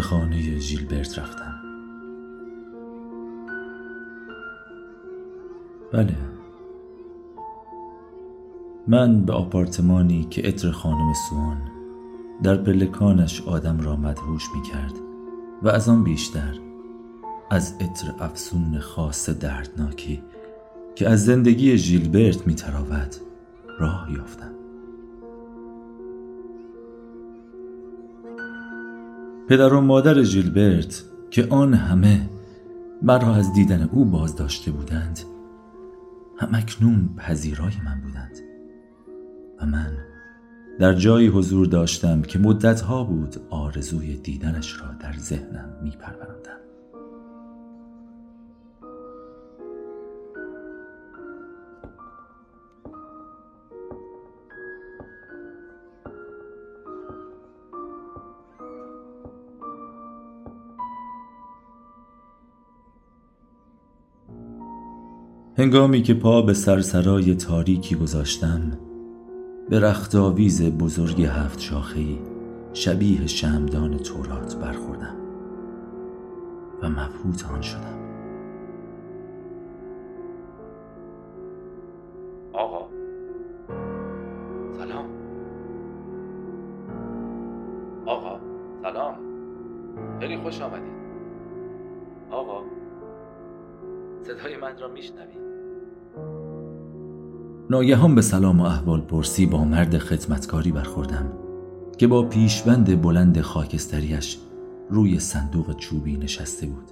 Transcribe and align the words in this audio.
به 0.00 0.04
خانه 0.06 0.58
ژیلبرت 0.58 1.18
رفتم. 1.18 1.54
بله. 5.92 6.16
من 8.86 9.24
به 9.24 9.32
آپارتمانی 9.32 10.26
که 10.30 10.42
عطر 10.42 10.70
خانم 10.70 11.12
سوان 11.28 11.62
در 12.42 12.56
پلکانش 12.56 13.42
آدم 13.42 13.80
را 13.80 13.96
مدهوش 13.96 14.44
می 14.54 14.62
کرد 14.62 14.94
و 15.62 15.68
از 15.68 15.88
آن 15.88 16.04
بیشتر 16.04 16.58
از 17.50 17.74
عطر 17.80 18.14
افسون 18.18 18.78
خاص 18.78 19.30
دردناکی 19.30 20.22
که 20.94 21.08
از 21.08 21.24
زندگی 21.24 21.76
ژیلبرت 21.76 22.46
می 22.46 22.54
تراود 22.54 23.14
راه 23.78 24.08
یافتم. 24.12 24.59
پدر 29.50 29.74
و 29.74 29.80
مادر 29.80 30.22
ژیلبرت 30.22 31.02
که 31.30 31.46
آن 31.50 31.74
همه 31.74 32.28
مرا 33.02 33.34
از 33.34 33.52
دیدن 33.52 33.88
او 33.92 34.04
باز 34.04 34.36
داشته 34.36 34.70
بودند 34.70 35.20
هم 36.38 36.48
اکنون 36.54 37.10
پذیرای 37.16 37.72
من 37.84 38.00
بودند 38.00 38.38
و 39.60 39.66
من 39.66 39.92
در 40.78 40.92
جایی 40.92 41.26
حضور 41.26 41.66
داشتم 41.66 42.22
که 42.22 42.38
مدتها 42.38 43.04
بود 43.04 43.36
آرزوی 43.50 44.16
دیدنش 44.16 44.80
را 44.80 44.88
در 45.00 45.12
ذهنم 45.18 45.68
می 45.82 45.90
هنگامی 65.60 66.02
که 66.02 66.14
پا 66.14 66.42
به 66.42 66.54
سرسرای 66.54 67.34
تاریکی 67.34 67.94
گذاشتم 67.96 68.60
به 69.68 69.80
رختاویز 69.80 70.62
بزرگ 70.62 71.22
هفت 71.22 71.60
شاخهی 71.60 72.18
شبیه 72.72 73.26
شمدان 73.26 73.96
تورات 73.96 74.56
برخوردم 74.56 75.16
و 76.82 76.88
مبهوت 76.88 77.44
آن 77.50 77.60
شدم. 77.62 77.98
آقا 82.52 82.88
سلام. 84.78 85.06
آقا 88.06 88.40
سلام. 88.82 89.14
خیلی 90.20 90.36
خوش 90.36 90.60
آمدید. 90.60 91.00
آقا 92.30 92.62
صدای 94.22 94.56
من 94.56 94.78
را 94.78 94.88
میشنوید؟ 94.88 95.49
ناگهان 97.70 98.14
به 98.14 98.22
سلام 98.22 98.60
و 98.60 98.64
احوال 98.64 99.00
پرسی 99.00 99.46
با 99.46 99.64
مرد 99.64 99.98
خدمتکاری 99.98 100.72
برخوردم 100.72 101.32
که 101.98 102.06
با 102.06 102.22
پیشوند 102.22 103.02
بلند 103.02 103.40
خاکستریش 103.40 104.38
روی 104.90 105.18
صندوق 105.18 105.76
چوبی 105.76 106.16
نشسته 106.16 106.66
بود 106.66 106.90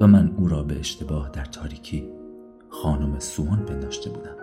و 0.00 0.06
من 0.06 0.32
او 0.36 0.48
را 0.48 0.62
به 0.62 0.78
اشتباه 0.78 1.30
در 1.32 1.44
تاریکی 1.44 2.04
خانم 2.68 3.18
سوان 3.18 3.58
پنداشته 3.58 4.10
بودم 4.10 4.36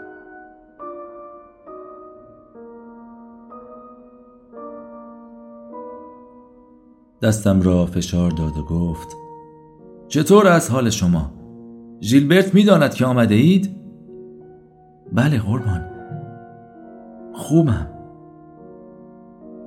دستم 7.22 7.61
را 7.61 7.85
فشار 7.85 8.31
داد 8.31 8.57
و 8.57 8.63
گفت 8.63 9.16
چطور 10.07 10.47
از 10.47 10.69
حال 10.69 10.89
شما؟ 10.89 11.31
ژیلبرت 12.01 12.53
می‌داند 12.53 12.93
که 12.93 13.05
آمده 13.05 13.35
اید؟ 13.35 13.76
بله 15.12 15.40
قربان. 15.40 15.85
خوبم. 17.34 17.88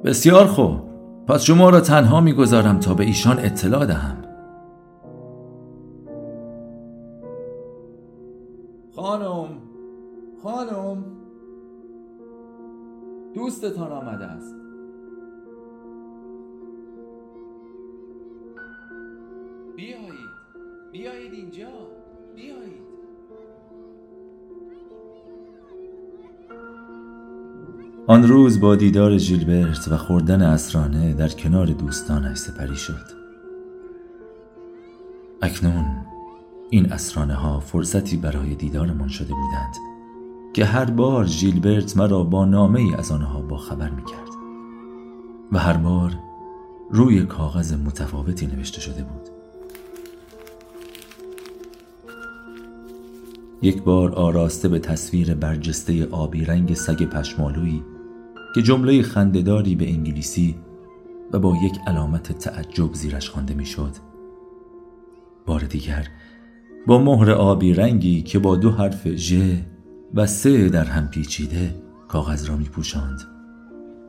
بسیار 0.04 0.46
خوب. 0.46 0.80
پس 1.26 1.42
شما 1.42 1.70
را 1.70 1.80
تنها 1.80 2.20
می‌گذارم 2.20 2.78
تا 2.78 2.94
به 2.94 3.04
ایشان 3.04 3.38
اطلاع 3.38 3.86
دهم. 3.86 4.16
خانم 8.96 9.48
خانم. 10.42 11.04
دوستتان 13.34 13.92
آمده 13.92 14.24
است. 14.24 14.54
بیایید. 19.76 20.30
بیایید 20.92 21.32
اینجا. 21.32 21.68
بیایید. 22.34 22.79
آن 28.10 28.28
روز 28.28 28.60
با 28.60 28.76
دیدار 28.76 29.18
ژیلبرت 29.18 29.88
و 29.88 29.96
خوردن 29.96 30.42
اسرانه 30.42 31.14
در 31.14 31.28
کنار 31.28 31.66
دوستانش 31.66 32.38
سپری 32.38 32.76
شد. 32.76 33.04
اکنون 35.42 35.84
این 36.70 36.92
اسرانه 36.92 37.34
ها 37.34 37.60
فرصتی 37.60 38.16
برای 38.16 38.54
دیدارمان 38.54 39.08
شده 39.08 39.34
بودند 39.34 39.74
که 40.54 40.64
هر 40.64 40.84
بار 40.84 41.26
ژیلبرت 41.26 41.96
مرا 41.96 42.24
با 42.24 42.44
نامه 42.44 42.80
ای 42.80 42.94
از 42.94 43.12
آنها 43.12 43.40
با 43.40 43.56
خبر 43.56 43.90
می 43.90 44.04
کرد 44.04 44.30
و 45.52 45.58
هر 45.58 45.76
بار 45.76 46.16
روی 46.90 47.22
کاغذ 47.22 47.72
متفاوتی 47.72 48.46
نوشته 48.46 48.80
شده 48.80 49.02
بود. 49.02 49.28
یک 53.62 53.82
بار 53.82 54.12
آراسته 54.12 54.68
به 54.68 54.78
تصویر 54.78 55.34
برجسته 55.34 56.06
آبی 56.10 56.44
رنگ 56.44 56.74
سگ 56.74 57.02
پشمالویی 57.02 57.82
که 58.54 58.62
جمله 58.62 59.02
خندهداری 59.02 59.76
به 59.76 59.88
انگلیسی 59.88 60.56
و 61.32 61.38
با 61.38 61.56
یک 61.62 61.78
علامت 61.86 62.32
تعجب 62.32 62.94
زیرش 62.94 63.30
خوانده 63.30 63.54
می‌شد. 63.54 63.92
بار 65.46 65.60
دیگر 65.60 66.08
با 66.86 66.98
مهر 66.98 67.30
آبی 67.30 67.74
رنگی 67.74 68.22
که 68.22 68.38
با 68.38 68.56
دو 68.56 68.70
حرف 68.70 69.14
ژ 69.16 69.34
و 70.14 70.26
سه 70.26 70.68
در 70.68 70.84
هم 70.84 71.08
پیچیده 71.08 71.74
کاغذ 72.08 72.48
را 72.48 72.56
می 72.56 72.68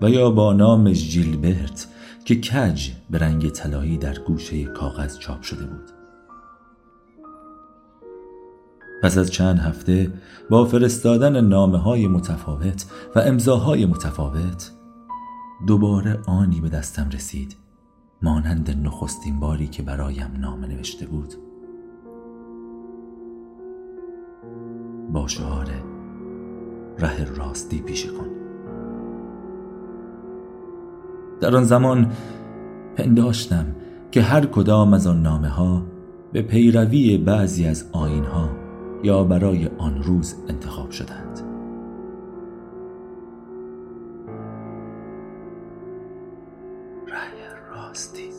و 0.02 0.10
یا 0.10 0.32
با 0.32 0.54
نام 0.54 0.94
ژیلبرت 0.94 1.88
که 2.26 2.36
کج 2.36 2.90
به 3.10 3.18
رنگ 3.18 3.50
طلایی 3.50 3.98
در 3.98 4.20
گوشه 4.20 4.64
کاغذ 4.64 5.18
چاپ 5.18 5.42
شده 5.42 5.66
بود. 5.66 6.01
پس 9.02 9.18
از 9.18 9.32
چند 9.32 9.60
هفته 9.60 10.14
با 10.50 10.66
فرستادن 10.66 11.42
نامه 11.42 11.78
های 11.78 12.08
متفاوت 12.08 12.86
و 13.16 13.20
امضاهای 13.20 13.86
متفاوت 13.86 14.72
دوباره 15.68 16.20
آنی 16.28 16.62
به 16.62 16.70
دستم 16.70 17.10
رسید 17.14 17.56
مانند 18.22 18.78
نخستین 18.84 19.40
باری 19.40 19.68
که 19.68 19.84
برایم 19.84 20.32
نامه 20.40 20.68
نوشته 20.68 21.06
بود. 21.06 21.34
با 25.14 25.28
شعار 25.28 25.68
ره 27.00 27.24
راستی 27.36 27.82
پیشه 27.82 28.10
کن. 28.10 28.28
در 31.40 31.56
آن 31.56 31.64
زمان 31.64 32.12
پنداشتم 32.96 33.66
که 34.12 34.22
هر 34.22 34.46
کدام 34.46 34.94
از 34.94 35.08
آن 35.08 35.22
نامه 35.22 35.50
ها 35.50 35.84
به 36.34 36.42
پیروی 36.42 37.18
بعضی 37.18 37.68
از 37.68 37.86
آین 37.92 38.24
ها 38.24 38.61
یا 39.04 39.24
برای 39.24 39.70
آن 39.78 40.04
روز 40.04 40.36
انتخاب 40.50 40.92
شدند. 40.92 41.52
راستی 47.92 48.32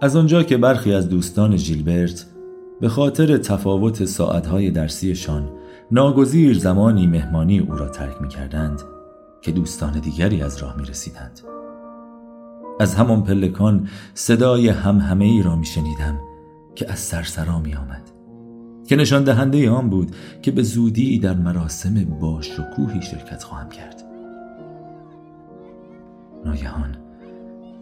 از 0.00 0.16
آنجا 0.16 0.42
که 0.42 0.56
برخی 0.56 0.92
از 0.92 1.08
دوستان 1.08 1.56
ژیلبرت 1.56 2.26
به 2.80 2.88
خاطر 2.88 3.38
تفاوت 3.38 4.04
ساعتهای 4.04 4.70
درسیشان 4.70 5.50
ناگزیر 5.90 6.58
زمانی 6.58 7.06
مهمانی 7.06 7.58
او 7.58 7.76
را 7.76 7.88
ترک 7.88 8.22
می 8.22 8.28
کردند 8.28 8.97
که 9.42 9.52
دوستان 9.52 10.00
دیگری 10.00 10.42
از 10.42 10.56
راه 10.56 10.76
می 10.76 10.86
رسیدند. 10.86 11.40
از 12.80 12.94
همان 12.94 13.22
پلکان 13.22 13.88
صدای 14.14 14.68
هم 14.68 14.98
همه 14.98 15.24
ای 15.24 15.42
را 15.42 15.56
می 15.56 15.66
شنیدم 15.66 16.20
که 16.74 16.92
از 16.92 16.98
سرسرا 16.98 17.58
می 17.60 17.74
آمد 17.74 18.10
که 18.86 18.96
نشان 18.96 19.24
دهنده 19.24 19.70
آن 19.70 19.90
بود 19.90 20.16
که 20.42 20.50
به 20.50 20.62
زودی 20.62 21.18
در 21.18 21.34
مراسم 21.34 22.04
با 22.04 22.42
شکوهی 22.42 23.02
شرکت 23.02 23.42
خواهم 23.42 23.68
کرد 23.68 24.02
ناگهان 26.44 26.96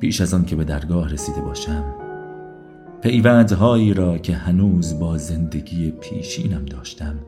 پیش 0.01 0.21
از 0.21 0.35
آن 0.35 0.45
که 0.45 0.57
به 0.57 0.65
درگاه 0.65 1.09
رسیده 1.09 1.41
باشم 1.41 1.85
پیوندهایی 3.03 3.95
را 3.95 4.19
که 4.19 4.35
هنوز 4.35 4.99
با 4.99 5.19
زندگی 5.19 5.91
پیشینم 5.91 6.65
داشتم 6.65 7.19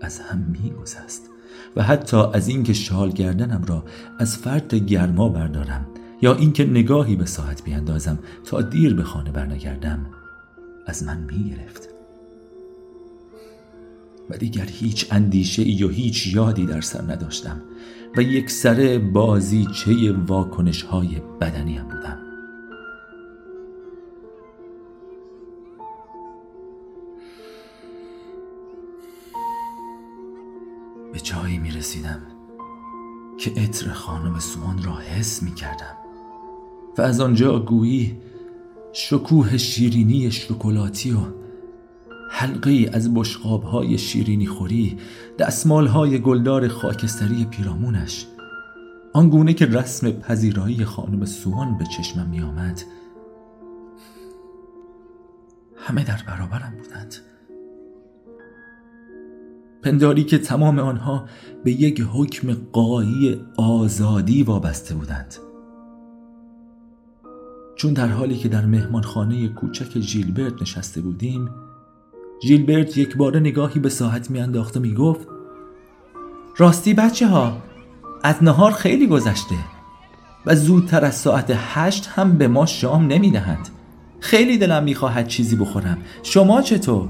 از 0.00 0.20
هم 0.20 0.56
میگسست 0.62 1.29
و 1.76 1.82
حتی 1.82 2.16
از 2.16 2.48
اینکه 2.48 2.72
شال 2.72 3.10
گردنم 3.10 3.64
را 3.64 3.84
از 4.18 4.36
فرد 4.36 4.74
گرما 4.74 5.28
بردارم 5.28 5.86
یا 6.22 6.34
اینکه 6.34 6.64
نگاهی 6.64 7.16
به 7.16 7.26
ساعت 7.26 7.64
بیاندازم 7.64 8.18
تا 8.44 8.62
دیر 8.62 8.94
به 8.94 9.02
خانه 9.02 9.30
برنگردم 9.30 10.06
از 10.86 11.02
من 11.02 11.18
می‌گرفت. 11.18 11.88
و 14.30 14.36
دیگر 14.36 14.66
هیچ 14.66 15.06
اندیشه 15.10 15.62
ای 15.62 15.84
و 15.84 15.88
هیچ 15.88 16.26
یادی 16.26 16.66
در 16.66 16.80
سر 16.80 17.02
نداشتم 17.02 17.60
و 18.16 18.22
یک 18.22 18.50
سره 18.50 18.98
بازیچه 18.98 20.12
واکنش 20.12 20.82
های 20.82 21.20
بدنیم 21.40 21.82
بودم. 21.82 22.29
جایی 31.30 31.58
می 31.58 31.70
رسیدم 31.70 32.20
که 33.38 33.50
عطر 33.50 33.92
خانم 33.92 34.38
سوان 34.38 34.82
را 34.82 34.98
حس 34.98 35.42
می 35.42 35.54
کردم 35.54 35.96
و 36.98 37.02
از 37.02 37.20
آنجا 37.20 37.58
گویی 37.58 38.18
شکوه 38.92 39.56
شیرینی 39.56 40.30
شکلاتی 40.30 41.12
و 41.12 41.18
حلقه 42.30 42.70
ای 42.70 42.88
از 42.88 43.14
بشقاب 43.14 43.62
های 43.62 43.98
شیرینی 43.98 44.46
خوری 44.46 44.98
دستمال 45.38 45.86
های 45.86 46.18
گلدار 46.18 46.68
خاکستری 46.68 47.44
پیرامونش 47.44 48.26
آنگونه 49.12 49.54
که 49.54 49.66
رسم 49.66 50.10
پذیرایی 50.10 50.84
خانم 50.84 51.24
سوان 51.24 51.78
به 51.78 51.84
چشمم 51.84 52.28
می 52.28 52.40
آمد 52.40 52.82
همه 55.76 56.04
در 56.04 56.22
برابرم 56.26 56.74
بودند. 56.78 57.14
پنداری 59.82 60.24
که 60.24 60.38
تمام 60.38 60.78
آنها 60.78 61.24
به 61.64 61.72
یک 61.72 62.06
حکم 62.12 62.56
قایی 62.72 63.40
آزادی 63.56 64.42
وابسته 64.42 64.94
بودند. 64.94 65.34
چون 67.76 67.92
در 67.92 68.06
حالی 68.06 68.36
که 68.36 68.48
در 68.48 68.66
مهمانخانه 68.66 69.48
کوچک 69.48 70.00
ژیلبرت 70.00 70.62
نشسته 70.62 71.00
بودیم 71.00 71.48
ژیلبرت 72.42 72.98
یک 72.98 73.16
بار 73.16 73.38
نگاهی 73.38 73.80
به 73.80 73.88
ساعت 73.88 74.30
میانداخت 74.30 74.76
و 74.76 74.80
می‌گفت 74.80 75.28
راستی 76.56 76.94
بچه 76.94 77.28
ها 77.28 77.56
از 78.22 78.42
نهار 78.42 78.72
خیلی 78.72 79.06
گذشته 79.06 79.54
و 80.46 80.56
زودتر 80.56 81.04
از 81.04 81.14
ساعت 81.14 81.52
هشت 81.54 82.06
هم 82.06 82.38
به 82.38 82.48
ما 82.48 82.66
شام 82.66 83.06
نمی‌دهند. 83.06 83.68
خیلی 84.20 84.58
دلم 84.58 84.84
می‌خواهد 84.84 85.28
چیزی 85.28 85.56
بخورم. 85.56 85.98
شما 86.22 86.62
چطور؟ 86.62 87.08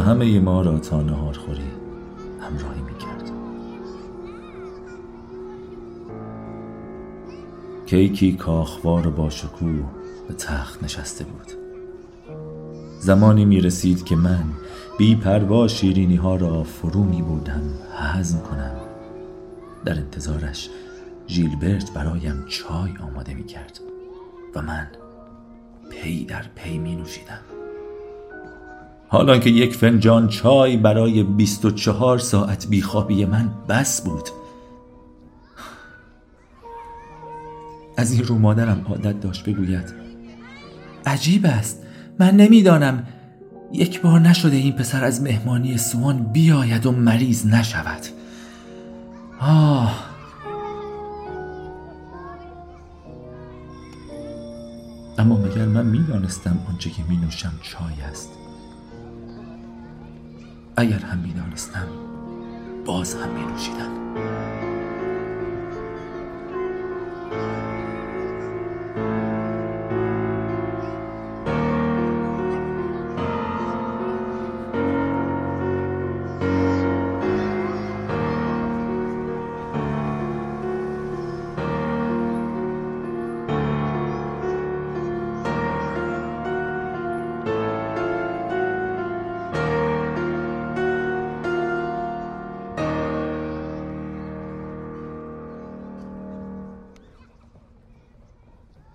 همه 0.00 0.40
ما 0.40 0.62
را 0.62 0.78
تا 0.78 1.02
نهار 1.02 1.38
خوری 1.38 1.70
همراهی 2.40 2.82
می‌کرد. 2.82 3.30
کیکی 7.86 8.32
کاخوار 8.32 9.10
با 9.10 9.30
شکوه 9.30 9.84
به 10.28 10.34
تخت 10.34 10.82
نشسته 10.82 11.24
بود. 11.24 11.52
زمانی 13.00 13.44
می 13.44 13.60
رسید 13.60 14.04
که 14.04 14.16
من 14.16 14.44
بی 14.98 15.16
پروا 15.16 15.68
شیرینی 15.68 16.16
ها 16.16 16.36
را 16.36 16.62
فرو 16.62 17.04
می 17.04 17.22
بودم 17.22 17.62
هضم 17.98 18.38
کنم. 18.38 18.76
در 19.84 19.98
انتظارش 19.98 20.70
ژیلبرت 21.28 21.92
برایم 21.92 22.44
چای 22.48 22.90
آماده 23.10 23.34
می 23.34 23.44
کرد 23.44 23.80
و 24.54 24.62
من 24.62 24.88
پی 25.90 26.24
در 26.24 26.44
پی 26.54 26.78
می 26.78 26.96
نوشیدم 26.96 27.49
حالا 29.12 29.38
که 29.38 29.50
یک 29.50 29.74
فنجان 29.74 30.28
چای 30.28 30.76
برای 30.76 31.22
بیست 31.22 31.64
و 31.64 31.70
چهار 31.70 32.18
ساعت 32.18 32.66
بیخوابی 32.66 33.24
من 33.24 33.50
بس 33.68 34.02
بود. 34.02 34.28
از 37.96 38.12
این 38.12 38.24
رو 38.24 38.38
مادرم 38.38 38.86
عادت 38.88 39.20
داشت 39.20 39.44
بگوید 39.44 39.94
عجیب 41.06 41.46
است. 41.46 41.82
من 42.18 42.36
نمی‌دانم. 42.36 43.06
یک 43.72 44.00
بار 44.00 44.20
نشده 44.20 44.56
این 44.56 44.72
پسر 44.72 45.04
از 45.04 45.22
مهمانی 45.22 45.78
سوان 45.78 46.22
بیاید 46.22 46.86
و 46.86 46.92
مریض 46.92 47.46
نشود. 47.46 48.02
آه. 49.40 50.04
اما 55.18 55.36
مگر 55.36 55.66
من 55.66 55.86
می‌دانستم 55.86 56.58
آنچه 56.68 56.90
که 56.90 57.02
می 57.08 57.16
نوشم 57.16 57.52
چای 57.62 58.02
است؟ 58.10 58.30
اگر 60.76 60.98
هم 60.98 61.18
می‌دانستم 61.18 61.86
باز 62.86 63.14
هم 63.14 63.28
می 63.28 63.52
نوشیدم 63.52 64.00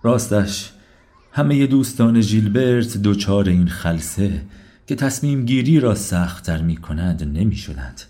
راستش 0.05 0.71
همه 1.31 1.67
دوستان 1.67 2.21
ژیلبرت 2.21 2.97
دچار 2.97 3.49
این 3.49 3.67
خلصه 3.67 4.41
که 4.87 4.95
تصمیم 4.95 5.45
گیری 5.45 5.79
را 5.79 5.95
سختتر 5.95 6.61
می 6.61 6.77
کند 6.77 7.23
نمی 7.23 7.55
شدند. 7.55 8.01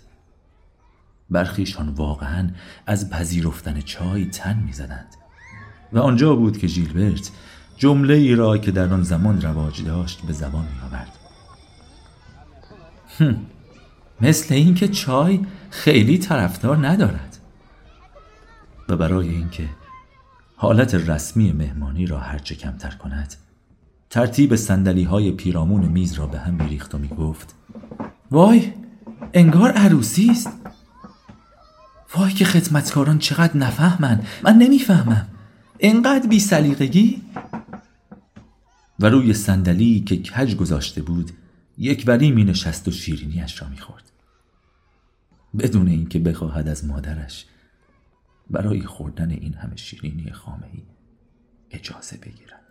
برخیشان 1.30 1.88
واقعا 1.88 2.48
از 2.86 3.10
پذیرفتن 3.10 3.80
چای 3.80 4.24
تن 4.24 4.62
می 4.66 4.72
زدند. 4.72 5.06
و 5.92 5.98
آنجا 5.98 6.36
بود 6.36 6.58
که 6.58 6.66
ژیلبرت 6.66 7.30
جمله 7.76 8.14
ای 8.14 8.34
را 8.34 8.58
که 8.58 8.70
در 8.70 8.92
آن 8.92 9.02
زمان 9.02 9.42
رواج 9.42 9.84
داشت 9.84 10.22
به 10.26 10.32
زبان 10.32 10.64
می 10.64 10.80
آورد. 10.88 11.12
مثل 14.20 14.54
اینکه 14.54 14.88
چای 14.88 15.40
خیلی 15.70 16.18
طرفدار 16.18 16.88
ندارد 16.88 17.36
و 18.88 18.96
برای 18.96 19.28
اینکه 19.28 19.68
حالت 20.58 20.94
رسمی 20.94 21.52
مهمانی 21.52 22.06
را 22.06 22.20
هرچه 22.20 22.54
کمتر 22.54 22.90
کند 22.90 23.34
ترتیب 24.10 24.54
سندلی 24.54 25.04
های 25.04 25.32
پیرامون 25.32 25.84
میز 25.84 26.12
را 26.12 26.26
به 26.26 26.38
هم 26.38 26.54
میریخت 26.54 26.94
و 26.94 26.98
می‌گفت 26.98 27.54
وای 28.30 28.72
انگار 29.34 29.70
عروسی 29.70 30.30
است. 30.30 30.50
وای 32.14 32.32
که 32.32 32.44
خدمتکاران 32.44 33.18
چقدر 33.18 33.56
نفهمن 33.56 34.22
من 34.42 34.56
نمی‌فهمم. 34.58 35.26
انقدر 35.80 36.28
بی 36.28 36.40
سلیقگی 36.40 37.22
و 39.00 39.06
روی 39.06 39.34
صندلی 39.34 40.00
که 40.00 40.16
کج 40.16 40.56
گذاشته 40.56 41.02
بود 41.02 41.30
یک 41.78 42.04
وری 42.06 42.30
می 42.30 42.44
نشست 42.44 42.88
و 42.88 42.90
شیرینیش 42.90 43.62
را 43.62 43.68
می‌خورد. 43.68 44.10
بدون 45.58 45.88
اینکه 45.88 46.18
بخواهد 46.18 46.68
از 46.68 46.84
مادرش 46.84 47.46
برای 48.50 48.80
خوردن 48.80 49.30
این 49.30 49.54
همه 49.54 49.76
شیرینی 49.76 50.30
خامهی 50.30 50.86
اجازه 51.70 52.16
بگیرد 52.16 52.65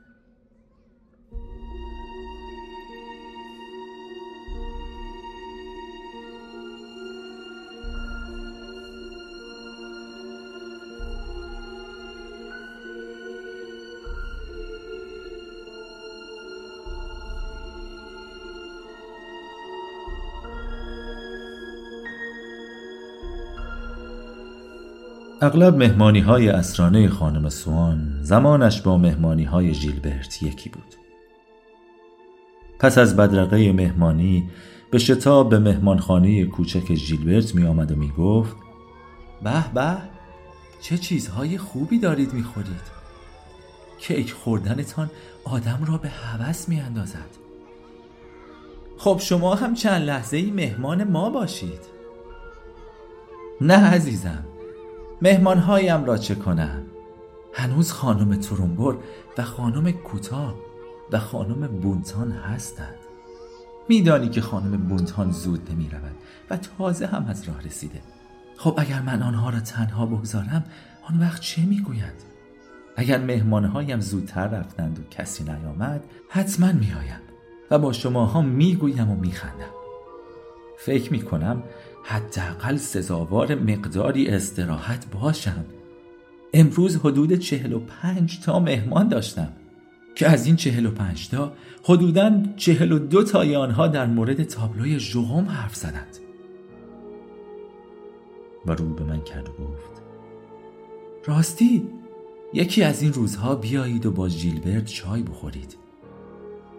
اغلب 25.46 25.78
مهمانی 25.78 26.20
های 26.20 26.50
اسرانه 26.50 27.10
خانم 27.10 27.50
سوان 27.50 28.20
زمانش 28.22 28.82
با 28.82 28.98
مهمانی 28.98 29.44
های 29.44 29.74
ژیلبرت 29.74 30.44
یکی 30.44 30.70
بود. 30.70 30.96
پس 32.80 32.98
از 32.98 33.16
بدرقه 33.16 33.72
مهمانی 33.72 34.50
به 34.92 34.98
شتاب 34.98 35.50
به 35.50 35.60
مهمانخانه 35.60 36.46
کوچک 36.46 36.96
ژیلبرت 36.96 37.56
می 37.56 37.66
آمد 37.66 37.92
و 37.92 37.96
می 37.96 38.12
گفت 38.18 38.56
به 39.44 39.74
به 39.74 39.98
چه 40.82 40.98
چیزهای 40.98 41.58
خوبی 41.58 42.00
دارید 42.00 42.34
می 42.34 42.44
خورید 42.44 42.96
کیک 44.00 44.34
خوردنتان 44.34 45.10
آدم 45.44 45.80
را 45.88 45.98
به 45.98 46.10
هوس 46.10 46.70
می 46.70 46.80
اندازد 46.80 47.30
خب 48.98 49.20
شما 49.22 49.56
هم 49.56 49.74
چند 49.74 50.02
لحظه 50.02 50.38
ای 50.38 50.52
مهمان 50.52 51.04
ما 51.04 51.30
باشید. 51.30 51.82
نه 53.62 53.94
عزیزم 53.94 54.44
مهمانهایم 55.26 56.06
را 56.06 56.18
چه 56.18 56.36
کنم؟ 56.36 56.84
هنوز 57.54 57.92
خانم 57.92 58.36
ترومبور 58.36 58.98
و 59.38 59.44
خانم 59.44 59.92
کوتا 59.92 60.56
و 61.12 61.20
خانم 61.20 61.68
بونتان 61.68 62.32
هستند. 62.32 62.96
میدانی 63.90 64.30
که 64.30 64.42
خانم 64.42 64.78
بونتان 64.78 65.32
زود 65.32 65.72
نمی 65.72 65.90
رود 65.90 66.16
و 66.50 66.58
تازه 66.58 67.08
هم 67.08 67.26
از 67.30 67.44
راه 67.44 67.62
رسیده. 67.62 68.02
خب 68.58 68.74
اگر 68.78 69.02
من 69.02 69.22
آنها 69.22 69.50
را 69.50 69.60
تنها 69.60 70.06
بگذارم 70.06 70.64
آن 71.10 71.20
وقت 71.20 71.42
چه 71.42 71.62
می‌گویند 71.62 72.24
اگر 72.96 73.18
مهمانهایم 73.18 74.00
زودتر 74.00 74.48
رفتند 74.48 75.00
و 75.00 75.04
کسی 75.10 75.44
نیامد 75.44 76.04
حتما 76.30 76.72
میآیم 76.72 77.22
و 77.72 77.80
با 77.80 77.94
شماها 77.94 78.42
می‌گویم 78.42 79.12
و 79.12 79.16
میخندم. 79.16 79.76
فکر 80.78 81.12
می‌کنم 81.12 81.64
حداقل 82.08 82.78
سزاوار 82.78 83.56
مقداری 83.56 84.28
استراحت 84.28 85.12
باشم. 85.12 85.66
امروز 86.54 86.98
حدود 86.98 87.34
چهل 87.34 87.74
و 87.74 87.80
پنج 87.80 88.40
تا 88.40 88.60
مهمان 88.60 89.08
داشتم 89.08 89.54
که 90.16 90.30
از 90.30 90.46
این 90.46 90.56
چهل 90.56 90.86
و 90.86 90.92
پنج 90.92 91.30
تا 91.30 91.54
حدودا 91.84 92.44
چهل 92.58 92.92
و 92.92 93.00
دو 93.00 93.24
تای 93.24 93.56
آنها 93.56 93.88
در 93.88 94.06
مورد 94.06 94.44
تابلوی 94.44 95.00
ژوغم 95.00 95.46
حرف 95.46 95.76
زدند. 95.76 96.18
و 98.66 98.72
رو 98.72 98.94
به 98.94 99.04
من 99.04 99.22
کرد 99.22 99.50
و 99.50 99.52
گفت 99.52 100.02
راستی 101.26 101.88
یکی 102.54 102.84
از 102.84 103.02
این 103.02 103.14
روزها 103.14 103.56
بیایید 103.56 104.06
و 104.06 104.12
با 104.12 104.30
ژیلبرت 104.30 104.86
چای 104.86 105.24
بخورید. 105.24 105.78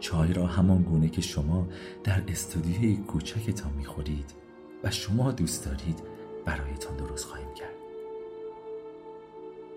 چای 0.01 0.33
را 0.33 0.47
همان 0.47 0.83
گونه 0.83 1.09
که 1.09 1.21
شما 1.21 1.69
در 2.05 2.23
استودیوی 2.29 2.97
کوچکتان 2.97 3.73
می‌خورید. 3.79 4.46
و 4.87 4.91
شما 4.91 5.33
دوست 5.33 5.65
دارید 5.65 6.03
برایتان 6.45 6.97
درست 6.97 7.25
خواهیم 7.25 7.55
کرد. 7.55 7.75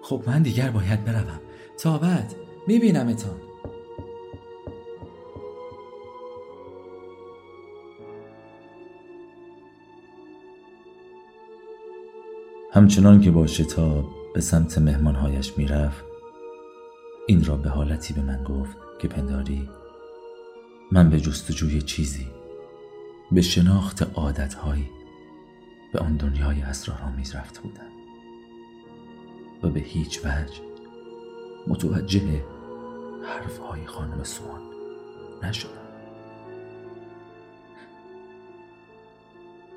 خب 0.02 0.24
من 0.28 0.42
دیگر 0.42 0.70
باید 0.70 1.06
بروم. 1.06 1.40
تا 1.78 1.98
بعد 1.98 2.36
میبینمتان. 2.68 3.42
همچنان 12.74 13.22
که 13.22 13.32
با 13.32 13.48
شتاب 13.48 14.06
به 14.34 14.42
سمت 14.42 14.78
مهمانهایش 14.78 15.58
می‌رفت 15.58 16.06
این 17.28 17.46
را 17.46 17.56
به 17.56 17.70
حالتی 17.70 18.14
به 18.14 18.22
من 18.22 18.44
گفت 18.44 18.78
که 19.02 19.08
پنداری 19.08 19.70
من 20.92 21.10
به 21.10 21.20
جستجوی 21.20 21.82
چیزی 21.82 22.28
به 23.32 23.42
شناخت 23.42 24.04
عادتهایی 24.16 24.99
به 25.92 26.00
آن 26.00 26.18
دنیای 26.18 26.62
اسرارآمیز 26.62 27.36
رفته 27.36 27.62
بودم. 27.62 27.92
و 29.64 29.70
به 29.70 29.80
هیچ 29.80 30.20
وجه 30.26 30.62
متوجه 31.68 32.44
حرفهای 33.24 33.86
خانم 33.86 34.24
سوان 34.24 34.62
نشدم. 35.44 35.72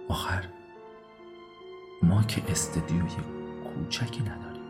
آخر 0.09 0.45
ما 2.03 2.23
که 2.23 2.43
استدیوی 2.49 3.09
کوچکی 3.65 4.21
نداریم. 4.23 4.63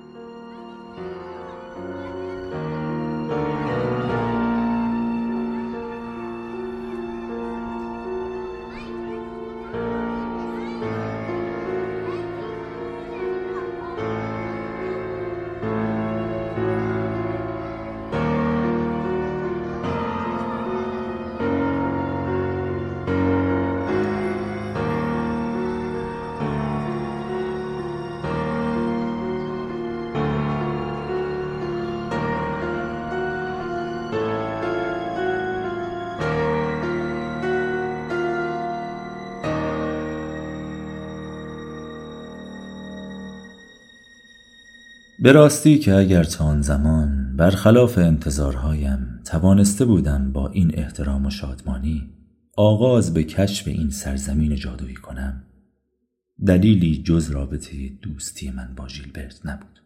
به 45.23 45.33
راستی 45.33 45.79
که 45.79 45.95
اگر 45.95 46.25
تا 46.25 46.45
آن 46.45 46.62
زمان 46.62 47.37
برخلاف 47.37 47.99
انتظارهایم 47.99 49.21
توانسته 49.25 49.85
بودم 49.85 50.33
با 50.33 50.49
این 50.49 50.71
احترام 50.75 51.26
و 51.26 51.31
شادمانی 51.31 52.11
آغاز 52.57 53.14
به 53.14 53.25
کشف 53.25 53.69
این 53.69 53.91
سرزمین 53.91 54.57
جادویی 54.57 54.95
کنم 54.95 55.45
دلیلی 56.47 57.02
جز 57.02 57.31
رابطه 57.31 57.88
دوستی 58.02 58.50
من 58.50 58.75
با 58.76 58.88
ژیلبرت 58.88 59.47
نبود. 59.47 59.82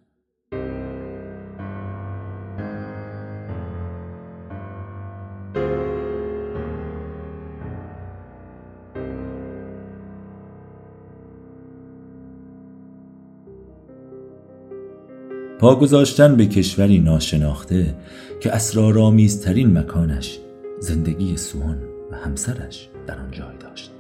پا 15.59 15.77
گذاشتن 15.77 16.37
به 16.37 16.47
کشوری 16.47 16.99
ناشناخته 16.99 17.95
که 18.41 18.53
اسرارآمیزترین 18.53 19.79
مکانش 19.79 20.39
زندگی 20.81 21.37
سوان 21.37 21.79
و 22.11 22.17
همسرش 22.17 22.89
در 23.07 23.19
آن 23.19 23.31
جای 23.31 23.57
داشت. 23.61 23.93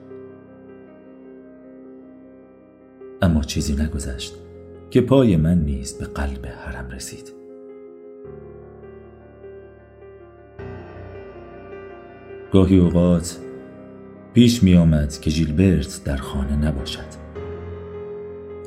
اما 3.23 3.43
چیزی 3.43 3.73
نگذشت 3.73 4.35
که 4.91 5.01
پای 5.01 5.37
من 5.37 5.59
نیز 5.59 5.99
به 5.99 6.05
قلب 6.07 6.47
حرم 6.47 6.91
رسید. 6.91 7.33
گاهی 12.53 12.79
اوقات 12.79 13.39
پیش 14.35 14.63
می 14.63 14.75
آمد 14.75 15.21
که 15.21 15.31
جیلبرت 15.31 16.01
در 16.05 16.17
خانه 16.17 16.57
نباشد. 16.57 17.26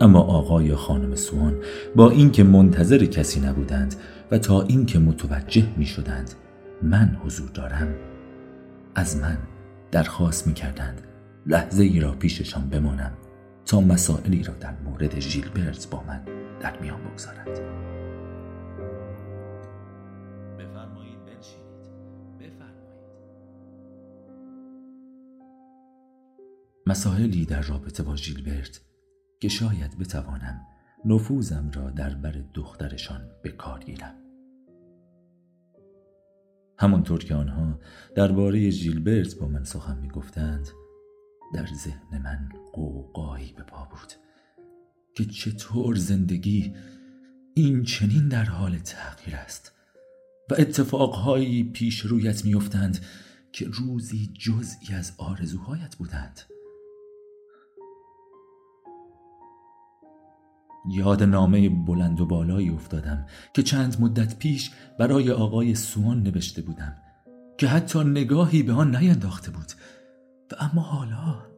اما 0.01 0.19
آقای 0.19 0.75
خانم 0.75 1.15
سوان 1.15 1.55
با 1.95 2.09
اینکه 2.09 2.43
منتظر 2.43 3.05
کسی 3.05 3.39
نبودند 3.39 3.95
و 4.31 4.37
تا 4.37 4.61
اینکه 4.61 4.99
متوجه 4.99 5.67
می 5.77 5.85
شدند 5.85 6.33
من 6.81 7.17
حضور 7.25 7.49
دارم 7.49 7.95
از 8.95 9.17
من 9.17 9.37
درخواست 9.91 10.47
می 10.47 10.53
کردند 10.53 11.01
لحظه 11.45 11.83
ای 11.83 11.99
را 11.99 12.11
پیششان 12.11 12.69
بمانم 12.69 13.11
تا 13.65 13.81
مسائلی 13.81 14.43
را 14.43 14.53
در 14.53 14.73
مورد 14.85 15.19
ژیلبرت 15.19 15.87
با 15.91 16.03
من 16.07 16.21
در 16.59 16.79
میان 16.79 16.99
بگذارد. 17.03 17.61
مسائلی 26.87 27.45
در 27.45 27.61
رابطه 27.61 28.03
با 28.03 28.15
ژیلبرت 28.15 28.81
که 29.39 29.49
شاید 29.49 29.97
بتوانم 29.97 30.61
نفوذم 31.05 31.71
را 31.73 31.89
در 31.89 32.15
بر 32.15 32.43
دخترشان 32.53 33.21
به 33.43 33.49
کار 33.49 33.79
گیرم. 33.79 34.15
همانطور 36.79 37.23
که 37.23 37.35
آنها 37.35 37.79
درباره 38.15 38.69
ژیلبرت 38.69 39.35
با 39.35 39.47
من 39.47 39.63
سخن 39.63 39.97
می‌گفتند 39.97 40.69
در 41.53 41.65
ذهن 41.65 42.21
من 42.23 42.49
قوقایی 42.73 43.53
به 43.53 43.63
پا 43.63 43.87
بود 43.91 44.13
که 45.15 45.25
چطور 45.25 45.95
زندگی 45.95 46.75
این 47.53 47.83
چنین 47.83 48.27
در 48.27 48.45
حال 48.45 48.77
تغییر 48.77 49.35
است 49.35 49.71
و 50.51 50.55
اتفاقهایی 50.57 51.63
پیش 51.63 51.99
رویت 51.99 52.45
میافتند 52.45 53.05
که 53.51 53.67
روزی 53.67 54.33
جزئی 54.39 54.95
از 54.95 55.13
آرزوهایت 55.17 55.95
بودند. 55.95 56.41
یاد 60.87 61.23
نامه 61.23 61.69
بلند 61.69 62.21
و 62.21 62.25
بالایی 62.25 62.69
افتادم 62.69 63.25
که 63.53 63.63
چند 63.63 63.97
مدت 63.99 64.39
پیش 64.39 64.71
برای 64.99 65.31
آقای 65.31 65.75
سوان 65.75 66.23
نوشته 66.23 66.61
بودم 66.61 66.95
که 67.57 67.67
حتی 67.67 67.99
نگاهی 67.99 68.63
به 68.63 68.73
آن 68.73 68.95
نینداخته 68.95 69.51
بود. 69.51 69.71
و 70.51 70.55
اما 70.59 70.81
حالا 70.81 71.49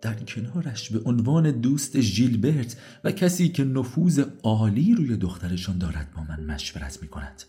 در 0.00 0.14
کنارش 0.14 0.90
به 0.90 1.10
عنوان 1.10 1.50
دوست 1.50 2.00
ژیلبرت 2.00 2.76
و 3.04 3.12
کسی 3.12 3.48
که 3.48 3.64
نفوذ 3.64 4.24
عالی 4.42 4.94
روی 4.94 5.16
دخترشان 5.16 5.78
دارد 5.78 6.12
با 6.16 6.22
من 6.22 6.44
مشورت 6.44 7.02
می 7.02 7.08
کند 7.08 7.42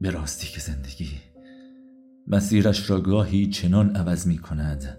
به 0.00 0.10
راستی 0.10 0.46
که 0.46 0.60
زندگی 0.60 1.33
مسیرش 2.34 2.90
را 2.90 3.00
گاهی 3.00 3.46
چنان 3.46 3.96
عوض 3.96 4.26
می 4.26 4.38
کند. 4.38 4.98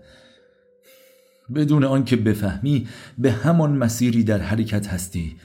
بدون 1.55 1.83
آنکه 1.83 2.15
بفهمی 2.15 2.87
به 3.17 3.31
همان 3.31 3.71
مسیری 3.71 4.23
در 4.23 4.37
حرکت 4.37 4.87
هستی 4.87 5.39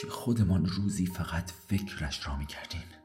که 0.00 0.08
خودمان 0.08 0.66
روزی 0.66 1.06
فقط 1.06 1.50
فکرش 1.68 2.26
را 2.26 2.36
می 2.36 2.46
کردیم 2.46 3.01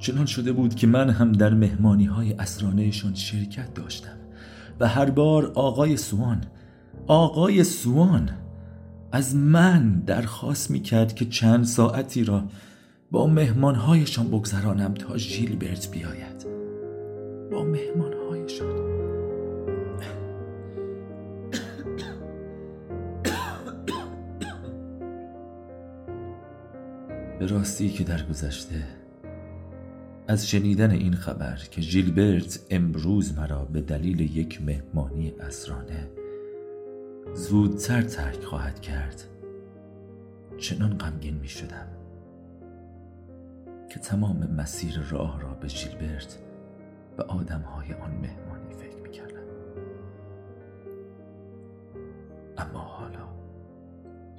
چنان 0.00 0.26
شده 0.26 0.52
بود 0.52 0.74
که 0.74 0.86
من 0.86 1.10
هم 1.10 1.32
در 1.32 1.54
مهمانی 1.54 2.04
های 2.04 2.32
اسرانهشان 2.32 3.14
شرکت 3.14 3.74
داشتم 3.74 4.16
و 4.80 4.88
هر 4.88 5.10
بار 5.10 5.52
آقای 5.54 5.96
سوان 5.96 6.44
آقای 7.06 7.64
سوان 7.64 8.30
از 9.12 9.36
من 9.36 10.00
درخواست 10.00 10.70
می 10.70 10.80
کرد 10.80 11.14
که 11.14 11.24
چند 11.24 11.64
ساعتی 11.64 12.24
را 12.24 12.44
با 13.10 13.26
مهمانهایشان 13.26 14.28
بگذرانم 14.28 14.94
تا 14.94 15.16
ژیلبرت 15.16 15.90
بیاید. 15.90 16.46
با 17.52 17.64
مهمانهایشان. 17.64 18.90
به 27.38 27.46
راستی 27.50 27.88
که 27.88 28.04
در 28.04 28.22
گذشته 28.22 28.99
از 30.30 30.48
شنیدن 30.48 30.90
این 30.90 31.14
خبر 31.14 31.56
که 31.70 31.80
ژیلبرت 31.80 32.60
امروز 32.70 33.38
مرا 33.38 33.64
به 33.64 33.80
دلیل 33.80 34.20
یک 34.20 34.62
مهمانی 34.62 35.32
اسرانه 35.40 36.10
زودتر 37.34 38.02
ترک 38.02 38.44
خواهد 38.44 38.80
کرد 38.80 39.24
چنان 40.58 40.98
غمگین 40.98 41.34
می 41.34 41.48
شدم 41.48 41.86
که 43.88 44.00
تمام 44.00 44.36
مسیر 44.56 45.00
راه 45.10 45.40
را 45.40 45.54
به 45.54 45.68
ژیلبرت 45.68 46.38
و 47.18 47.22
آدمهای 47.22 47.92
آن 47.92 48.10
مهمانی 48.10 48.74
فکر 48.74 48.96
می 49.02 49.10
کردم. 49.10 49.46
اما 52.58 52.80
حالا 52.80 53.28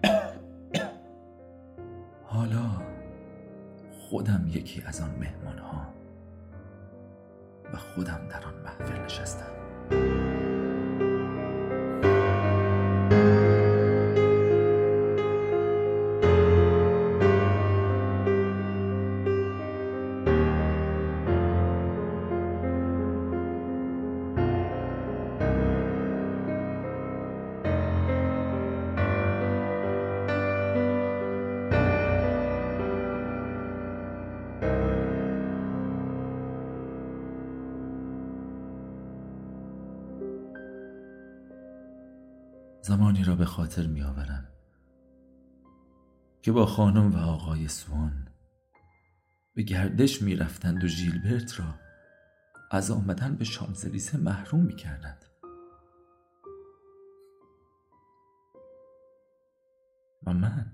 حالا 2.34 2.82
خودم 4.12 4.46
یکی 4.54 4.84
از 4.86 5.02
آن 5.02 5.10
مهمان 5.20 5.58
ها 5.58 5.94
و 7.74 7.78
خودم 7.78 8.28
در 8.30 8.46
آن 8.46 8.54
محفل 8.64 9.00
نشستم. 9.06 10.31
زمانی 42.92 43.24
را 43.24 43.36
به 43.36 43.46
خاطر 43.46 43.88
می 43.88 44.02
آورم 44.02 44.48
که 46.42 46.52
با 46.52 46.66
خانم 46.66 47.12
و 47.12 47.18
آقای 47.18 47.68
سوان 47.68 48.28
به 49.54 49.62
گردش 49.64 50.22
می 50.22 50.36
رفتند 50.36 50.84
و 50.84 50.88
ژیلبرت 50.88 51.60
را 51.60 51.66
از 52.72 52.92
آمدن 52.92 53.36
به 53.36 53.46
شانزلیسه 53.46 54.18
محروم 54.18 54.62
می 54.62 54.76
کردند. 54.76 55.26
و 60.28 60.34
من 60.34 60.72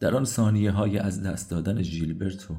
در 0.00 0.14
آن 0.14 0.24
ثانیه 0.24 0.70
های 0.70 0.98
از 0.98 1.22
دست 1.22 1.50
دادن 1.50 1.82
ژیلبرت 1.82 2.50
و 2.50 2.56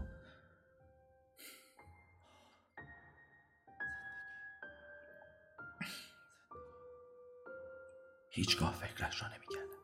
هیچگاه 8.40 8.74
فکرش 8.74 9.22
را 9.22 9.28
نمی‌کردم 9.28 9.80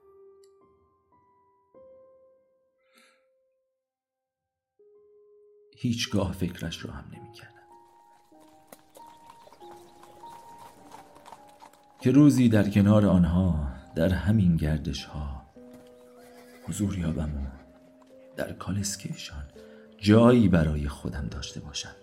هیچگاه 5.78 6.34
فکرش 6.34 6.86
را 6.86 6.94
هم 6.94 7.06
نمی‌کردم 7.06 7.52
که 12.02 12.12
روزی 12.12 12.50
در 12.50 12.70
کنار 12.70 13.06
آنها 13.06 13.68
در 13.96 14.10
همین 14.10 14.56
گردش 14.58 15.04
ها 15.04 15.46
حضور 16.68 16.98
یابم 17.00 17.36
و 17.36 17.48
در 18.36 18.54
کالسکیشان 18.54 19.44
جایی 19.98 20.50
برای 20.50 20.88
خودم 20.88 21.28
داشته 21.32 21.60
باشم. 21.60 21.96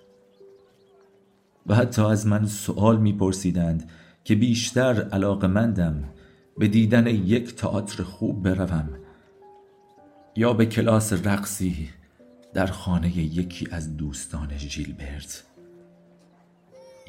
و 1.67 1.75
حتی 1.75 2.03
از 2.03 2.27
من 2.27 2.47
سوال 2.47 3.01
میپرسیدند 3.01 3.91
که 4.25 4.35
بیشتر 4.35 5.09
علاقمندم 5.09 6.05
به 6.59 6.69
دیدن 6.69 7.07
یک 7.07 7.55
تئاتر 7.55 8.03
خوب 8.03 8.43
بروم 8.43 8.88
یا 10.37 10.53
به 10.53 10.67
کلاس 10.67 11.12
رقصی 11.12 11.88
در 12.55 12.67
خانه 12.67 13.19
یکی 13.19 13.69
از 13.71 13.97
دوستان 13.97 14.57
جیلبرد 14.57 15.45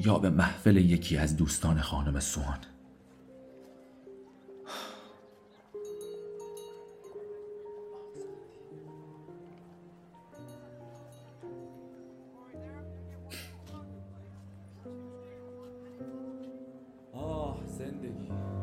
یا 0.00 0.18
به 0.18 0.30
محفل 0.30 0.76
یکی 0.76 1.16
از 1.16 1.36
دوستان 1.36 1.80
خانم 1.80 2.20
سوان. 2.20 2.58
آه 17.12 17.60
زندگی. 17.66 18.53